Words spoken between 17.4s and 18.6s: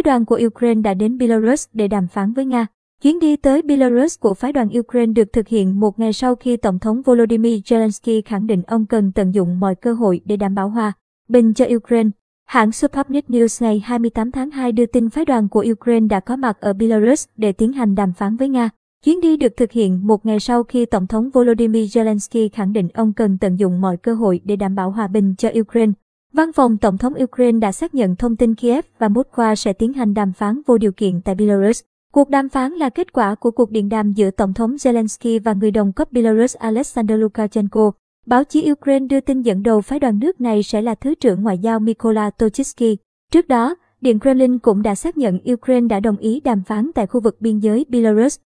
tiến hành đàm phán với